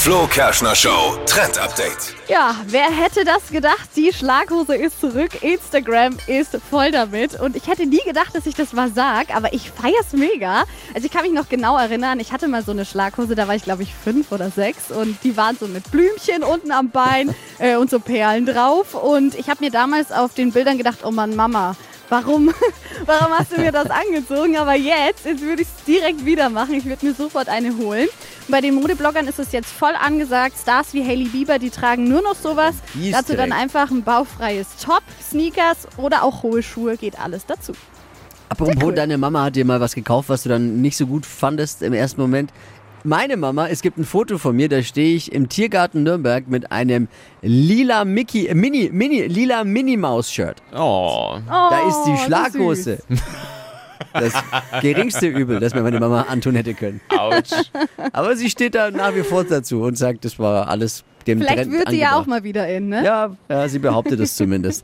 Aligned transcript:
Flo 0.00 0.28
Kerschner 0.28 0.76
Show 0.76 1.18
Trend 1.26 1.58
Update. 1.58 2.14
Ja, 2.28 2.54
wer 2.68 2.84
hätte 2.84 3.24
das 3.24 3.48
gedacht? 3.48 3.90
Die 3.96 4.12
Schlaghose 4.12 4.76
ist 4.76 5.00
zurück. 5.00 5.42
Instagram 5.42 6.16
ist 6.28 6.56
voll 6.70 6.92
damit. 6.92 7.38
Und 7.40 7.56
ich 7.56 7.66
hätte 7.66 7.84
nie 7.84 8.00
gedacht, 8.06 8.32
dass 8.32 8.46
ich 8.46 8.54
das 8.54 8.72
mal 8.72 8.92
sag, 8.92 9.34
aber 9.34 9.52
ich 9.52 9.72
feier's 9.72 10.12
mega. 10.12 10.62
Also 10.94 11.06
ich 11.06 11.10
kann 11.10 11.22
mich 11.22 11.32
noch 11.32 11.48
genau 11.48 11.76
erinnern, 11.76 12.20
ich 12.20 12.30
hatte 12.30 12.46
mal 12.46 12.62
so 12.62 12.70
eine 12.70 12.84
Schlaghose, 12.84 13.34
da 13.34 13.48
war 13.48 13.56
ich 13.56 13.64
glaube 13.64 13.82
ich 13.82 13.92
fünf 13.92 14.30
oder 14.30 14.50
sechs 14.50 14.92
und 14.92 15.18
die 15.24 15.36
waren 15.36 15.56
so 15.58 15.66
mit 15.66 15.90
Blümchen 15.90 16.44
unten 16.44 16.70
am 16.70 16.90
Bein 16.90 17.34
äh, 17.58 17.74
und 17.74 17.90
so 17.90 17.98
Perlen 17.98 18.46
drauf. 18.46 18.94
Und 18.94 19.34
ich 19.34 19.50
habe 19.50 19.64
mir 19.64 19.72
damals 19.72 20.12
auf 20.12 20.32
den 20.32 20.52
Bildern 20.52 20.78
gedacht, 20.78 21.00
oh 21.02 21.10
Mann, 21.10 21.34
Mama, 21.34 21.74
Warum, 22.08 22.54
warum 23.04 23.38
hast 23.38 23.52
du 23.52 23.60
mir 23.60 23.72
das 23.72 23.90
angezogen? 23.90 24.56
Aber 24.56 24.74
jetzt, 24.74 25.26
jetzt 25.26 25.42
würde 25.42 25.62
ich 25.62 25.68
es 25.68 25.84
direkt 25.84 26.24
wieder 26.24 26.48
machen. 26.48 26.74
Ich 26.74 26.86
würde 26.86 27.04
mir 27.04 27.14
sofort 27.14 27.48
eine 27.48 27.76
holen. 27.76 28.08
Bei 28.50 28.60
den 28.62 28.74
Modebloggern 28.76 29.26
ist 29.26 29.38
es 29.38 29.52
jetzt 29.52 29.70
voll 29.70 29.92
angesagt. 29.94 30.54
Stars 30.60 30.94
wie 30.94 31.04
Hailey 31.04 31.28
Bieber, 31.28 31.58
die 31.58 31.68
tragen 31.70 32.08
nur 32.08 32.22
noch 32.22 32.34
sowas. 32.34 32.76
Ist 32.98 33.12
Dazu 33.12 33.34
dann 33.36 33.52
einfach 33.52 33.90
ein 33.90 34.02
baufreies 34.02 34.68
Top, 34.82 35.02
Sneakers 35.22 35.86
oder 35.98 36.22
auch 36.22 36.42
hohe 36.42 36.62
Schuhe, 36.62 36.96
geht 36.96 37.20
alles 37.20 37.44
dazu. 37.44 37.72
Apropos, 38.48 38.74
cool. 38.82 38.94
deine 38.94 39.18
Mama 39.18 39.44
hat 39.44 39.56
dir 39.56 39.66
mal 39.66 39.80
was 39.80 39.94
gekauft, 39.94 40.30
was 40.30 40.44
du 40.44 40.48
dann 40.48 40.80
nicht 40.80 40.96
so 40.96 41.06
gut 41.06 41.26
fandest 41.26 41.82
im 41.82 41.92
ersten 41.92 42.20
Moment. 42.22 42.50
Meine 43.04 43.36
Mama, 43.36 43.68
es 43.68 43.82
gibt 43.82 43.98
ein 43.98 44.04
Foto 44.04 44.38
von 44.38 44.56
mir, 44.56 44.68
da 44.68 44.82
stehe 44.82 45.14
ich 45.14 45.30
im 45.32 45.48
Tiergarten 45.48 46.02
Nürnberg 46.02 46.48
mit 46.48 46.72
einem 46.72 47.08
lila 47.42 48.04
Mickey, 48.06 48.46
äh, 48.46 48.54
Mini, 48.54 48.88
Mini, 48.92 49.22
lila 49.26 49.62
Minnie 49.64 49.96
Maus 49.98 50.32
Shirt. 50.32 50.56
Oh. 50.74 51.36
Da 51.46 51.86
ist 51.86 51.96
Oh, 51.98 52.10
die 52.10 52.16
Schlaghose. 52.24 52.98
Das 54.12 54.32
geringste 54.80 55.26
Übel, 55.26 55.60
das 55.60 55.74
mir 55.74 55.82
meine 55.82 56.00
Mama 56.00 56.22
antun 56.22 56.54
hätte 56.54 56.74
können. 56.74 57.00
Autsch. 57.16 57.52
Aber 58.12 58.36
sie 58.36 58.50
steht 58.50 58.74
da 58.74 58.90
nach 58.90 59.14
wie 59.14 59.22
vor 59.22 59.44
dazu 59.44 59.82
und 59.82 59.96
sagt, 59.96 60.24
das 60.24 60.38
war 60.38 60.68
alles 60.68 61.04
dem 61.26 61.38
Vielleicht 61.38 61.58
Trend 61.58 61.72
wird 61.72 61.90
sie 61.90 62.00
ja 62.00 62.18
auch 62.18 62.26
mal 62.26 62.42
wieder 62.42 62.66
in, 62.68 62.88
ne? 62.88 63.04
Ja, 63.04 63.36
ja, 63.48 63.68
sie 63.68 63.78
behauptet 63.78 64.18
es 64.20 64.34
zumindest. 64.34 64.76